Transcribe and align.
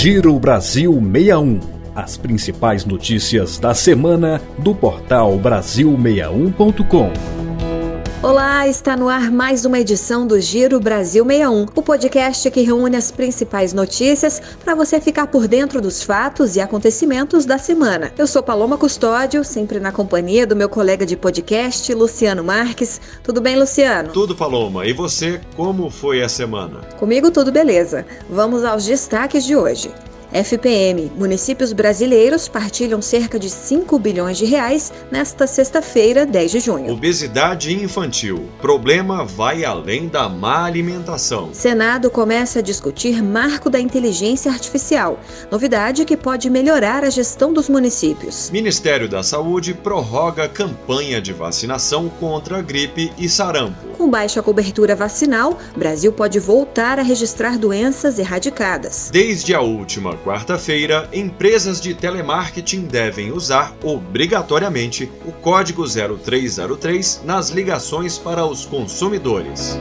Giro 0.00 0.38
Brasil 0.38 0.92
61. 0.92 1.58
As 1.92 2.16
principais 2.16 2.84
notícias 2.84 3.58
da 3.58 3.74
semana 3.74 4.40
do 4.56 4.72
portal 4.72 5.36
Brasil61.com. 5.40 7.37
Olá, 8.20 8.66
está 8.66 8.96
no 8.96 9.08
ar 9.08 9.30
mais 9.30 9.64
uma 9.64 9.78
edição 9.78 10.26
do 10.26 10.40
Giro 10.40 10.80
Brasil 10.80 11.24
61, 11.24 11.66
o 11.72 11.80
podcast 11.80 12.50
que 12.50 12.62
reúne 12.62 12.96
as 12.96 13.12
principais 13.12 13.72
notícias 13.72 14.42
para 14.64 14.74
você 14.74 15.00
ficar 15.00 15.28
por 15.28 15.46
dentro 15.46 15.80
dos 15.80 16.02
fatos 16.02 16.56
e 16.56 16.60
acontecimentos 16.60 17.44
da 17.44 17.58
semana. 17.58 18.12
Eu 18.18 18.26
sou 18.26 18.42
Paloma 18.42 18.76
Custódio, 18.76 19.44
sempre 19.44 19.78
na 19.78 19.92
companhia 19.92 20.44
do 20.44 20.56
meu 20.56 20.68
colega 20.68 21.06
de 21.06 21.16
podcast, 21.16 21.94
Luciano 21.94 22.42
Marques. 22.42 23.00
Tudo 23.22 23.40
bem, 23.40 23.56
Luciano? 23.56 24.12
Tudo, 24.12 24.34
Paloma. 24.34 24.84
E 24.84 24.92
você, 24.92 25.40
como 25.56 25.88
foi 25.88 26.20
a 26.20 26.28
semana? 26.28 26.80
Comigo 26.98 27.30
tudo 27.30 27.52
beleza. 27.52 28.04
Vamos 28.28 28.64
aos 28.64 28.84
destaques 28.84 29.44
de 29.44 29.54
hoje. 29.54 29.92
FPM. 30.32 31.10
Municípios 31.16 31.72
brasileiros 31.72 32.48
partilham 32.48 33.00
cerca 33.00 33.38
de 33.38 33.48
5 33.48 33.98
bilhões 33.98 34.36
de 34.36 34.44
reais 34.44 34.92
nesta 35.10 35.46
sexta-feira, 35.46 36.26
10 36.26 36.50
de 36.50 36.60
junho. 36.60 36.92
Obesidade 36.92 37.72
infantil. 37.72 38.48
Problema 38.60 39.24
vai 39.24 39.64
além 39.64 40.08
da 40.08 40.28
má 40.28 40.64
alimentação. 40.64 41.50
Senado 41.52 42.10
começa 42.10 42.58
a 42.58 42.62
discutir 42.62 43.22
marco 43.22 43.70
da 43.70 43.80
inteligência 43.80 44.50
artificial, 44.50 45.18
novidade 45.50 46.04
que 46.04 46.16
pode 46.16 46.50
melhorar 46.50 47.04
a 47.04 47.10
gestão 47.10 47.52
dos 47.52 47.68
municípios. 47.68 48.50
Ministério 48.50 49.08
da 49.08 49.22
Saúde 49.22 49.72
prorroga 49.72 50.48
campanha 50.48 51.20
de 51.22 51.32
vacinação 51.32 52.08
contra 52.20 52.60
gripe 52.60 53.10
e 53.16 53.28
sarampo. 53.28 53.88
Com 53.96 54.08
baixa 54.08 54.42
cobertura 54.42 54.94
vacinal, 54.94 55.58
Brasil 55.76 56.12
pode 56.12 56.38
voltar 56.38 56.98
a 56.98 57.02
registrar 57.02 57.58
doenças 57.58 58.18
erradicadas. 58.18 59.10
Desde 59.12 59.54
a 59.54 59.60
última 59.60 60.17
quarta-feira, 60.24 61.08
empresas 61.12 61.80
de 61.80 61.94
telemarketing 61.94 62.82
devem 62.82 63.32
usar 63.32 63.74
obrigatoriamente 63.82 65.10
o 65.26 65.32
código 65.32 65.84
0303 65.86 67.22
nas 67.24 67.50
ligações 67.50 68.18
para 68.18 68.44
os 68.44 68.64
consumidores. 68.64 69.78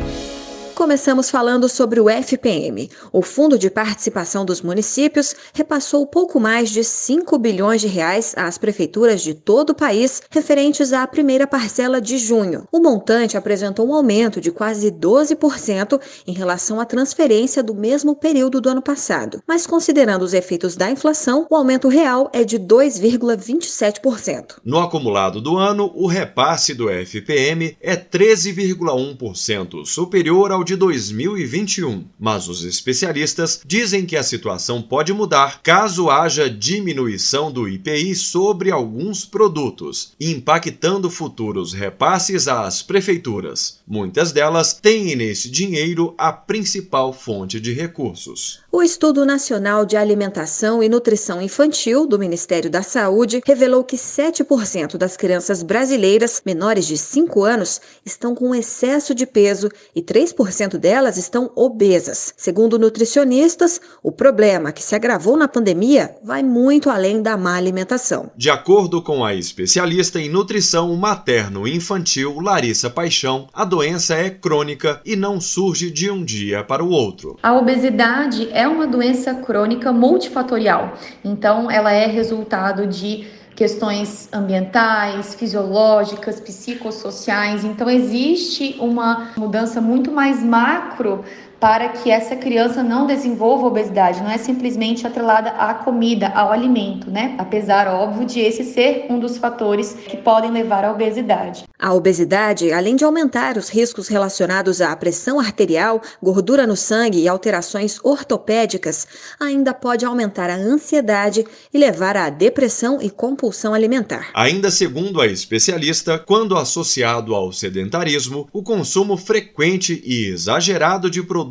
Começamos 0.78 1.30
falando 1.31 1.67
sobre 1.67 2.00
o 2.00 2.08
FPM. 2.08 2.88
O 3.11 3.23
Fundo 3.23 3.58
de 3.58 3.67
Participação 3.67 4.45
dos 4.45 4.61
Municípios 4.61 5.33
repassou 5.52 6.06
pouco 6.06 6.39
mais 6.39 6.70
de 6.70 6.83
5 6.83 7.36
bilhões 7.39 7.81
de 7.81 7.88
reais 7.88 8.36
às 8.38 8.59
prefeituras 8.59 9.23
de 9.23 9.33
todo 9.33 9.72
o 9.72 9.75
país 9.75 10.22
referentes 10.30 10.94
à 10.94 11.08
primeira 11.08 11.48
parcela 11.48 12.00
de 12.00 12.20
junho. 12.20 12.67
O 12.72 12.80
montante 12.80 13.36
apresentou 13.36 13.89
um 13.89 13.94
aumento 13.95 14.39
de 14.39 14.52
quase 14.52 14.92
12% 14.92 16.00
em 16.28 16.33
relação 16.33 16.80
à 16.80 16.86
transferência 16.86 17.64
do 17.64 17.73
mesmo 17.73 18.16
período 18.16 18.61
do 18.61 18.70
ano 18.70 18.83
passado. 18.83 19.42
Mas 19.48 19.66
considerando 19.66 20.22
os 20.22 20.36
efeitos 20.36 20.75
da 20.75 20.92
inflação, 20.92 21.48
o 21.50 21.55
aumento 21.55 21.88
real 21.88 22.30
é 22.31 22.44
de 22.44 22.59
2,27%. 22.59 24.58
No 24.64 24.78
acumulado 24.78 25.42
do 25.42 25.58
ano, 25.58 25.92
o 25.95 26.05
repasse 26.05 26.75
do 26.75 26.88
FPM 26.88 27.75
é 27.81 27.95
13,1% 27.95 29.83
superior 29.83 30.52
ao 30.52 30.66
de 30.67 30.75
2021, 30.75 32.03
mas 32.19 32.49
os 32.49 32.65
especialistas 32.65 33.61
dizem 33.65 34.05
que 34.05 34.17
a 34.17 34.21
situação 34.21 34.81
pode 34.81 35.13
mudar 35.13 35.61
caso 35.63 36.09
haja 36.09 36.49
diminuição 36.49 37.49
do 37.49 37.69
IPI 37.69 38.13
sobre 38.13 38.69
alguns 38.69 39.23
produtos, 39.23 40.11
impactando 40.19 41.09
futuros 41.09 41.71
repasses 41.71 42.49
às 42.49 42.83
prefeituras. 42.83 43.79
Muitas 43.87 44.33
delas 44.33 44.73
têm 44.73 45.15
nesse 45.15 45.49
dinheiro 45.49 46.13
a 46.17 46.33
principal 46.33 47.13
fonte 47.13 47.61
de 47.61 47.71
recursos. 47.71 48.59
O 48.78 48.83
Estudo 48.83 49.25
Nacional 49.25 49.83
de 49.88 49.97
Alimentação 49.97 50.83
e 50.83 50.88
Nutrição 50.88 51.42
Infantil 51.42 52.06
do 52.06 52.20
Ministério 52.20 52.70
da 52.70 52.83
Saúde 52.83 53.42
revelou 53.44 53.83
que 53.83 53.95
7% 53.95 54.97
das 54.97 55.17
crianças 55.17 55.64
brasileiras 55.64 56.44
menores 56.45 56.86
de 56.86 56.95
5 56.95 57.43
anos 57.43 57.82
estão 58.05 58.36
com 58.36 58.54
excesso 58.54 59.16
de 59.16 59.26
peso 59.26 59.67
e 59.95 60.02
3% 60.04 60.77
delas 60.77 61.17
estão 61.17 61.49
obesas. 61.55 62.36
Segundo 62.37 62.77
nutricionistas, 62.77 63.82
o 64.04 64.11
problema 64.11 64.71
que 64.71 64.83
se 64.83 64.93
agravou 64.93 65.36
na 65.36 65.48
pandemia 65.48 66.16
vai 66.23 66.43
muito 66.43 66.92
além 66.92 67.20
da 67.20 67.36
má 67.36 67.55
alimentação. 67.55 68.30
De 68.37 68.52
acordo 68.52 69.02
com 69.02 69.26
a 69.26 69.33
especialista 69.33 70.20
em 70.20 70.30
nutrição 70.30 70.95
materno-infantil 70.95 72.39
Larissa 72.39 72.92
Paixão, 72.92 73.48
a 73.52 73.66
doença 73.66 74.14
é 74.14 74.30
crônica 74.30 75.02
e 75.04 75.16
não 75.16 75.42
surge 75.42 75.89
de 75.89 76.11
um 76.11 76.23
dia 76.23 76.64
para 76.64 76.83
o 76.83 76.92
outro. 76.92 77.39
A 77.42 77.58
obesidade 77.58 78.48
é 78.52 78.67
uma 78.67 78.88
doença 78.88 79.33
crônica 79.33 79.92
multifatorial, 79.92 80.94
então 81.23 81.70
ela 81.70 81.92
é 81.92 82.05
resultado 82.05 82.86
de 82.88 83.28
questões 83.58 84.30
ambientais, 84.32 85.33
fisiológicas, 85.33 86.39
psicossociais. 86.39 87.66
Então 87.66 87.89
existe 87.89 88.76
uma 88.80 89.30
mudança 89.36 89.82
muito 89.82 90.11
mais 90.11 90.44
macro 90.44 91.26
para 91.59 91.89
que 91.89 92.11
essa 92.11 92.35
criança 92.35 92.83
não 92.83 93.07
desenvolva 93.07 93.67
obesidade, 93.67 94.21
não 94.21 94.29
é 94.29 94.37
simplesmente 94.37 95.07
atrelada 95.07 95.49
à 95.51 95.73
comida, 95.73 96.27
ao 96.29 96.51
alimento, 96.51 97.09
né? 97.09 97.35
Apesar, 97.37 97.87
óbvio, 97.87 98.25
de 98.25 98.39
esse 98.39 98.63
ser 98.63 99.07
um 99.09 99.19
dos 99.19 99.37
fatores 99.37 99.93
que 99.93 100.17
podem 100.17 100.51
levar 100.51 100.85
à 100.85 100.91
obesidade. 100.91 101.63
A 101.79 101.93
obesidade, 101.93 102.71
além 102.71 102.95
de 102.95 103.03
aumentar 103.03 103.57
os 103.57 103.69
riscos 103.69 104.07
relacionados 104.07 104.81
à 104.81 104.95
pressão 104.95 105.39
arterial, 105.39 106.01
gordura 106.21 106.65
no 106.67 106.75
sangue 106.75 107.19
e 107.19 107.27
alterações 107.27 107.99
ortopédicas, 108.03 109.07
ainda 109.39 109.73
pode 109.73 110.05
aumentar 110.05 110.49
a 110.49 110.55
ansiedade 110.55 111.45
e 111.73 111.77
levar 111.77 112.17
à 112.17 112.29
depressão 112.29 112.99
e 113.01 113.09
compulsão 113.09 113.73
alimentar. 113.73 114.29
Ainda 114.33 114.71
segundo 114.71 115.21
a 115.21 115.27
especialista, 115.27 116.19
quando 116.19 116.57
associado 116.57 117.33
ao 117.35 117.51
sedentarismo, 117.51 118.47
o 118.51 118.61
consumo 118.61 119.17
frequente 119.17 120.01
e 120.05 120.25
exagerado 120.25 121.09
de 121.09 121.21
produtos 121.23 121.46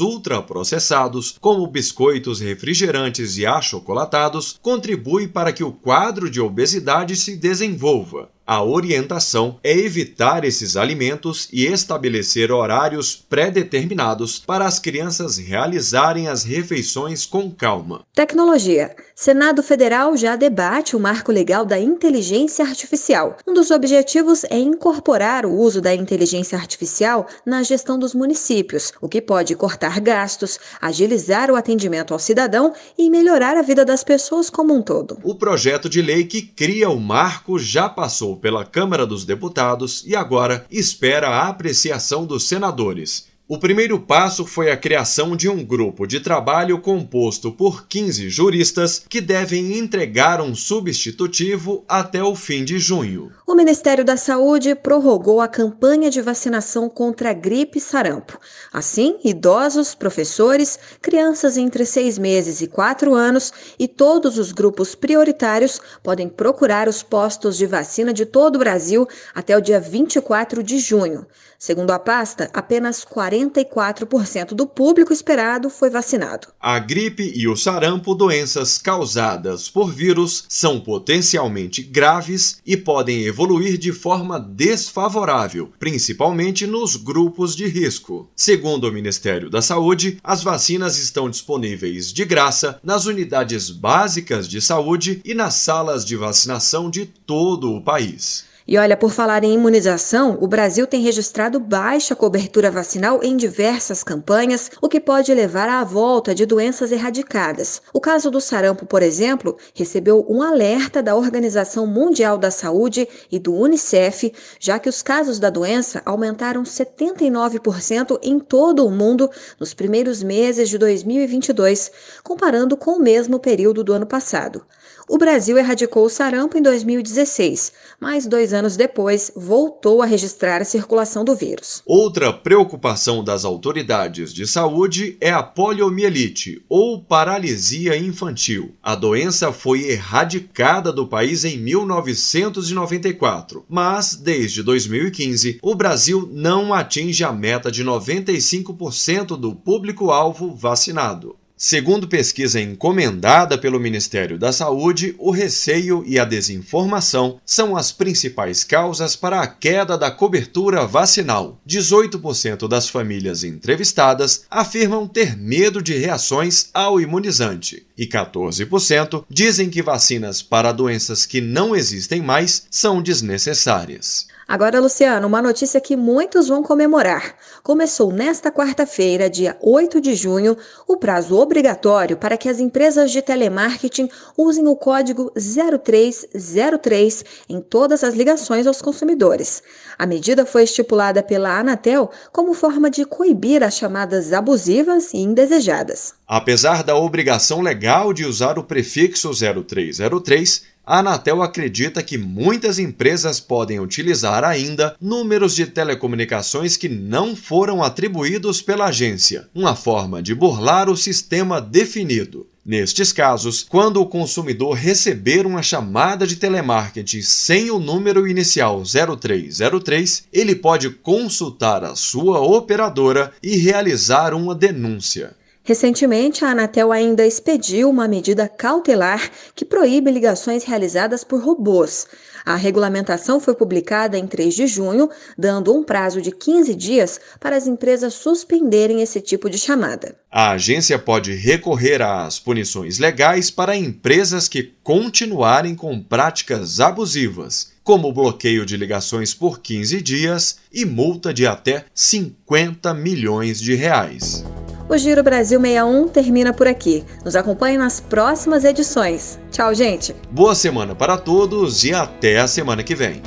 ultraprocessados, 0.00 1.36
como 1.40 1.66
biscoitos, 1.66 2.40
refrigerantes 2.40 3.38
e 3.38 3.46
achocolatados, 3.46 4.58
contribui 4.60 5.28
para 5.28 5.52
que 5.52 5.64
o 5.64 5.72
quadro 5.72 6.30
de 6.30 6.40
obesidade 6.40 7.16
se 7.16 7.36
desenvolva. 7.36 8.30
A 8.50 8.62
orientação 8.62 9.60
é 9.62 9.76
evitar 9.76 10.42
esses 10.42 10.74
alimentos 10.74 11.50
e 11.52 11.66
estabelecer 11.66 12.50
horários 12.50 13.14
pré-determinados 13.14 14.38
para 14.38 14.64
as 14.64 14.78
crianças 14.78 15.36
realizarem 15.36 16.28
as 16.28 16.44
refeições 16.44 17.26
com 17.26 17.50
calma. 17.50 18.06
Tecnologia. 18.14 18.96
Senado 19.14 19.62
Federal 19.62 20.16
já 20.16 20.34
debate 20.34 20.96
o 20.96 21.00
marco 21.00 21.30
legal 21.30 21.66
da 21.66 21.78
inteligência 21.78 22.64
artificial. 22.64 23.36
Um 23.46 23.52
dos 23.52 23.70
objetivos 23.70 24.44
é 24.44 24.56
incorporar 24.56 25.44
o 25.44 25.52
uso 25.52 25.82
da 25.82 25.94
inteligência 25.94 26.56
artificial 26.56 27.26
na 27.44 27.62
gestão 27.62 27.98
dos 27.98 28.14
municípios, 28.14 28.94
o 29.02 29.10
que 29.10 29.20
pode 29.20 29.54
cortar 29.56 30.00
gastos, 30.00 30.58
agilizar 30.80 31.50
o 31.50 31.56
atendimento 31.56 32.14
ao 32.14 32.18
cidadão 32.18 32.72
e 32.96 33.10
melhorar 33.10 33.58
a 33.58 33.62
vida 33.62 33.84
das 33.84 34.02
pessoas 34.02 34.48
como 34.48 34.72
um 34.72 34.80
todo. 34.80 35.18
O 35.22 35.34
projeto 35.34 35.86
de 35.86 36.00
lei 36.00 36.24
que 36.24 36.40
cria 36.40 36.88
o 36.88 36.98
marco 36.98 37.58
já 37.58 37.90
passou 37.90 38.37
pela 38.38 38.64
Câmara 38.64 39.06
dos 39.06 39.24
Deputados 39.24 40.04
e 40.06 40.16
agora 40.16 40.64
espera 40.70 41.28
a 41.28 41.48
apreciação 41.48 42.24
dos 42.24 42.44
senadores. 42.44 43.28
O 43.50 43.58
primeiro 43.58 43.98
passo 43.98 44.44
foi 44.44 44.70
a 44.70 44.76
criação 44.76 45.34
de 45.34 45.48
um 45.48 45.64
grupo 45.64 46.06
de 46.06 46.20
trabalho 46.20 46.78
composto 46.82 47.50
por 47.50 47.86
15 47.88 48.28
juristas 48.28 49.02
que 49.08 49.22
devem 49.22 49.78
entregar 49.78 50.42
um 50.42 50.54
substitutivo 50.54 51.82
até 51.88 52.22
o 52.22 52.36
fim 52.36 52.62
de 52.62 52.78
junho. 52.78 53.32
O 53.46 53.54
Ministério 53.54 54.04
da 54.04 54.18
Saúde 54.18 54.74
prorrogou 54.74 55.40
a 55.40 55.48
campanha 55.48 56.10
de 56.10 56.20
vacinação 56.20 56.90
contra 56.90 57.30
a 57.30 57.32
gripe 57.32 57.78
e 57.78 57.80
sarampo. 57.80 58.38
Assim, 58.70 59.16
idosos, 59.24 59.94
professores, 59.94 60.78
crianças 61.00 61.56
entre 61.56 61.86
6 61.86 62.18
meses 62.18 62.60
e 62.60 62.66
4 62.66 63.14
anos 63.14 63.50
e 63.78 63.88
todos 63.88 64.36
os 64.36 64.52
grupos 64.52 64.94
prioritários 64.94 65.80
podem 66.02 66.28
procurar 66.28 66.86
os 66.86 67.02
postos 67.02 67.56
de 67.56 67.64
vacina 67.64 68.12
de 68.12 68.26
todo 68.26 68.56
o 68.56 68.58
Brasil 68.58 69.08
até 69.34 69.56
o 69.56 69.62
dia 69.62 69.80
24 69.80 70.62
de 70.62 70.78
junho. 70.78 71.26
Segundo 71.58 71.90
a 71.90 71.98
pasta, 71.98 72.48
apenas 72.52 73.04
44% 73.46 74.54
do 74.54 74.66
público 74.66 75.12
esperado 75.12 75.70
foi 75.70 75.90
vacinado. 75.90 76.48
A 76.60 76.78
gripe 76.78 77.32
e 77.34 77.46
o 77.48 77.56
sarampo, 77.56 78.14
doenças 78.14 78.78
causadas 78.78 79.68
por 79.68 79.92
vírus, 79.92 80.44
são 80.48 80.80
potencialmente 80.80 81.82
graves 81.82 82.58
e 82.66 82.76
podem 82.76 83.24
evoluir 83.24 83.78
de 83.78 83.92
forma 83.92 84.38
desfavorável, 84.40 85.70
principalmente 85.78 86.66
nos 86.66 86.96
grupos 86.96 87.54
de 87.54 87.66
risco. 87.66 88.30
Segundo 88.34 88.88
o 88.88 88.92
Ministério 88.92 89.50
da 89.50 89.62
Saúde, 89.62 90.18
as 90.22 90.42
vacinas 90.42 90.98
estão 90.98 91.30
disponíveis 91.30 92.12
de 92.12 92.24
graça 92.24 92.80
nas 92.82 93.06
unidades 93.06 93.70
básicas 93.70 94.48
de 94.48 94.60
saúde 94.60 95.20
e 95.24 95.34
nas 95.34 95.54
salas 95.54 96.04
de 96.04 96.16
vacinação 96.16 96.90
de 96.90 97.06
todo 97.06 97.72
o 97.72 97.82
país. 97.82 98.46
E 98.70 98.76
olha, 98.76 98.98
por 98.98 99.10
falar 99.10 99.44
em 99.44 99.54
imunização, 99.54 100.36
o 100.42 100.46
Brasil 100.46 100.86
tem 100.86 101.00
registrado 101.00 101.58
baixa 101.58 102.14
cobertura 102.14 102.70
vacinal 102.70 103.20
em 103.22 103.34
diversas 103.34 104.04
campanhas, 104.04 104.70
o 104.82 104.90
que 104.90 105.00
pode 105.00 105.32
levar 105.32 105.70
à 105.70 105.82
volta 105.82 106.34
de 106.34 106.44
doenças 106.44 106.92
erradicadas. 106.92 107.80
O 107.94 107.98
caso 107.98 108.30
do 108.30 108.42
sarampo, 108.42 108.84
por 108.84 109.02
exemplo, 109.02 109.56
recebeu 109.72 110.22
um 110.28 110.42
alerta 110.42 111.02
da 111.02 111.16
Organização 111.16 111.86
Mundial 111.86 112.36
da 112.36 112.50
Saúde 112.50 113.08
e 113.32 113.38
do 113.38 113.54
Unicef, 113.54 114.34
já 114.60 114.78
que 114.78 114.90
os 114.90 115.00
casos 115.00 115.38
da 115.38 115.48
doença 115.48 116.02
aumentaram 116.04 116.62
79% 116.62 118.18
em 118.22 118.38
todo 118.38 118.86
o 118.86 118.90
mundo 118.90 119.30
nos 119.58 119.72
primeiros 119.72 120.22
meses 120.22 120.68
de 120.68 120.76
2022, 120.76 121.90
comparando 122.22 122.76
com 122.76 122.98
o 122.98 123.00
mesmo 123.00 123.38
período 123.38 123.82
do 123.82 123.94
ano 123.94 124.06
passado. 124.06 124.62
O 125.10 125.16
Brasil 125.16 125.56
erradicou 125.56 126.04
o 126.04 126.10
sarampo 126.10 126.58
em 126.58 126.62
2016, 126.62 127.72
mas 127.98 128.26
dois 128.26 128.52
anos 128.52 128.76
depois 128.76 129.32
voltou 129.34 130.02
a 130.02 130.06
registrar 130.06 130.60
a 130.60 130.66
circulação 130.66 131.24
do 131.24 131.34
vírus. 131.34 131.82
Outra 131.86 132.30
preocupação 132.30 133.24
das 133.24 133.42
autoridades 133.42 134.34
de 134.34 134.46
saúde 134.46 135.16
é 135.18 135.30
a 135.30 135.42
poliomielite, 135.42 136.62
ou 136.68 137.02
paralisia 137.02 137.96
infantil. 137.96 138.74
A 138.82 138.94
doença 138.94 139.50
foi 139.50 139.84
erradicada 139.84 140.92
do 140.92 141.06
país 141.06 141.42
em 141.42 141.56
1994, 141.56 143.64
mas 143.66 144.14
desde 144.14 144.62
2015 144.62 145.58
o 145.62 145.74
Brasil 145.74 146.28
não 146.30 146.74
atinge 146.74 147.24
a 147.24 147.32
meta 147.32 147.72
de 147.72 147.82
95% 147.82 149.38
do 149.38 149.54
público-alvo 149.54 150.54
vacinado. 150.54 151.34
Segundo 151.60 152.06
pesquisa 152.06 152.60
encomendada 152.60 153.58
pelo 153.58 153.80
Ministério 153.80 154.38
da 154.38 154.52
Saúde, 154.52 155.16
o 155.18 155.32
receio 155.32 156.04
e 156.06 156.16
a 156.16 156.24
desinformação 156.24 157.40
são 157.44 157.76
as 157.76 157.90
principais 157.90 158.62
causas 158.62 159.16
para 159.16 159.40
a 159.40 159.46
queda 159.48 159.98
da 159.98 160.08
cobertura 160.08 160.86
vacinal. 160.86 161.60
18% 161.68 162.68
das 162.68 162.88
famílias 162.88 163.42
entrevistadas 163.42 164.44
afirmam 164.48 165.08
ter 165.08 165.36
medo 165.36 165.82
de 165.82 165.98
reações 165.98 166.70
ao 166.72 167.00
imunizante 167.00 167.84
e 167.98 168.06
14% 168.06 169.24
dizem 169.28 169.68
que 169.68 169.82
vacinas 169.82 170.40
para 170.40 170.70
doenças 170.70 171.26
que 171.26 171.40
não 171.40 171.74
existem 171.74 172.22
mais 172.22 172.68
são 172.70 173.02
desnecessárias. 173.02 174.28
Agora, 174.48 174.80
Luciano, 174.80 175.26
uma 175.26 175.42
notícia 175.42 175.78
que 175.78 175.94
muitos 175.94 176.48
vão 176.48 176.62
comemorar. 176.62 177.34
Começou 177.62 178.10
nesta 178.10 178.50
quarta-feira, 178.50 179.28
dia 179.28 179.58
8 179.60 180.00
de 180.00 180.14
junho, 180.14 180.56
o 180.86 180.96
prazo 180.96 181.36
obrigatório 181.36 182.16
para 182.16 182.34
que 182.38 182.48
as 182.48 182.58
empresas 182.58 183.10
de 183.10 183.20
telemarketing 183.20 184.08
usem 184.38 184.66
o 184.66 184.74
código 184.74 185.30
0303 185.36 187.24
em 187.46 187.60
todas 187.60 188.02
as 188.02 188.14
ligações 188.14 188.66
aos 188.66 188.80
consumidores. 188.80 189.62
A 189.98 190.06
medida 190.06 190.46
foi 190.46 190.62
estipulada 190.62 191.22
pela 191.22 191.58
Anatel 191.58 192.10
como 192.32 192.54
forma 192.54 192.90
de 192.90 193.04
coibir 193.04 193.62
as 193.62 193.76
chamadas 193.76 194.32
abusivas 194.32 195.12
e 195.12 195.18
indesejadas. 195.18 196.14
Apesar 196.26 196.82
da 196.82 196.96
obrigação 196.96 197.60
legal 197.60 198.14
de 198.14 198.24
usar 198.24 198.58
o 198.58 198.64
prefixo 198.64 199.30
0303, 199.30 200.77
a 200.88 201.00
Anatel 201.00 201.42
acredita 201.42 202.02
que 202.02 202.16
muitas 202.16 202.78
empresas 202.78 203.38
podem 203.38 203.78
utilizar 203.78 204.42
ainda 204.42 204.96
números 204.98 205.54
de 205.54 205.66
telecomunicações 205.66 206.78
que 206.78 206.88
não 206.88 207.36
foram 207.36 207.82
atribuídos 207.82 208.62
pela 208.62 208.86
agência, 208.86 209.46
uma 209.54 209.76
forma 209.76 210.22
de 210.22 210.34
burlar 210.34 210.88
o 210.88 210.96
sistema 210.96 211.60
definido. 211.60 212.46
Nestes 212.64 213.12
casos, 213.12 213.66
quando 213.68 214.00
o 214.00 214.06
consumidor 214.06 214.76
receber 214.76 215.44
uma 215.46 215.62
chamada 215.62 216.26
de 216.26 216.36
telemarketing 216.36 217.22
sem 217.22 217.70
o 217.70 217.78
número 217.78 218.26
inicial 218.26 218.82
0303, 218.82 220.24
ele 220.32 220.54
pode 220.54 220.88
consultar 220.90 221.84
a 221.84 221.94
sua 221.96 222.40
operadora 222.40 223.32
e 223.42 223.56
realizar 223.56 224.32
uma 224.32 224.54
denúncia. 224.54 225.36
Recentemente, 225.68 226.46
a 226.46 226.52
Anatel 226.52 226.90
ainda 226.90 227.26
expediu 227.26 227.90
uma 227.90 228.08
medida 228.08 228.48
cautelar 228.48 229.30
que 229.54 229.66
proíbe 229.66 230.10
ligações 230.10 230.64
realizadas 230.64 231.22
por 231.22 231.44
robôs. 231.44 232.06
A 232.42 232.56
regulamentação 232.56 233.38
foi 233.38 233.54
publicada 233.54 234.16
em 234.16 234.26
3 234.26 234.54
de 234.54 234.66
junho, 234.66 235.10
dando 235.36 235.74
um 235.74 235.84
prazo 235.84 236.22
de 236.22 236.32
15 236.32 236.74
dias 236.74 237.20
para 237.38 237.54
as 237.54 237.66
empresas 237.66 238.14
suspenderem 238.14 239.02
esse 239.02 239.20
tipo 239.20 239.50
de 239.50 239.58
chamada. 239.58 240.16
A 240.32 240.52
agência 240.52 240.98
pode 240.98 241.34
recorrer 241.34 242.00
às 242.00 242.38
punições 242.38 242.98
legais 242.98 243.50
para 243.50 243.76
empresas 243.76 244.48
que 244.48 244.72
continuarem 244.82 245.74
com 245.74 246.02
práticas 246.02 246.80
abusivas, 246.80 247.72
como 247.88 248.12
bloqueio 248.12 248.66
de 248.66 248.76
ligações 248.76 249.32
por 249.32 249.60
15 249.60 250.02
dias 250.02 250.58
e 250.70 250.84
multa 250.84 251.32
de 251.32 251.46
até 251.46 251.86
50 251.94 252.92
milhões 252.92 253.58
de 253.58 253.74
reais. 253.74 254.44
O 254.90 254.98
Giro 254.98 255.22
Brasil 255.22 255.58
61 255.58 256.06
termina 256.08 256.52
por 256.52 256.68
aqui. 256.68 257.02
Nos 257.24 257.34
acompanhe 257.34 257.78
nas 257.78 257.98
próximas 257.98 258.62
edições. 258.62 259.38
Tchau, 259.50 259.74
gente. 259.74 260.14
Boa 260.30 260.54
semana 260.54 260.94
para 260.94 261.16
todos 261.16 261.82
e 261.82 261.94
até 261.94 262.38
a 262.40 262.46
semana 262.46 262.82
que 262.82 262.94
vem. 262.94 263.22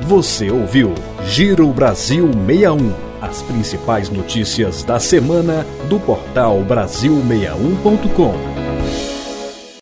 Você 0.00 0.50
ouviu 0.50 0.96
Giro 1.28 1.68
Brasil 1.68 2.28
61. 2.48 2.92
As 3.20 3.40
principais 3.42 4.10
notícias 4.10 4.82
da 4.82 4.98
semana 4.98 5.64
do 5.88 6.00
portal 6.00 6.58
Brasil61.com. 6.68 8.51